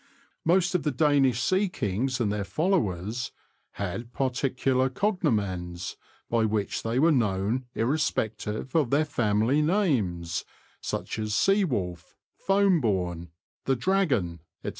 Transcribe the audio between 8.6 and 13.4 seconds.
of their family names, such as'' Sea wolf,"" Foam Borne,""